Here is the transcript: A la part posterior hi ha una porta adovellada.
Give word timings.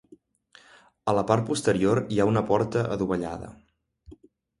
A 1.11 1.13
la 1.17 1.23
part 1.31 1.45
posterior 1.49 2.01
hi 2.15 2.17
ha 2.23 2.27
una 2.31 2.43
porta 2.47 2.87
adovellada. 2.97 3.51